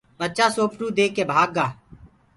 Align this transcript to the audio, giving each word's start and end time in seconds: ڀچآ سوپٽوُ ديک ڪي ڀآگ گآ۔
ڀچآ 0.19 0.45
سوپٽوُ 0.55 0.85
ديک 0.97 1.11
ڪي 1.15 1.23
ڀآگ 1.29 1.49
گآ۔ 1.55 1.65